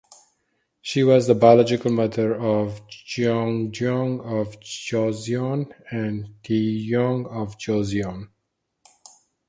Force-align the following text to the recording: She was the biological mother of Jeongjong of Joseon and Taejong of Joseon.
She 0.81 1.03
was 1.03 1.27
the 1.27 1.35
biological 1.35 1.91
mother 1.91 2.33
of 2.33 2.81
Jeongjong 2.89 4.21
of 4.21 4.59
Joseon 4.59 5.71
and 5.91 6.33
Taejong 6.43 7.27
of 7.27 7.55
Joseon. 7.59 8.27